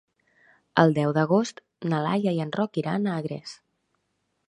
El 0.83 0.95
deu 0.95 1.13
d'agost 1.17 1.63
na 1.93 2.01
Laia 2.07 2.35
i 2.39 2.43
en 2.49 2.57
Roc 2.59 2.83
iran 2.85 3.07
a 3.15 3.19
Agres. 3.23 3.59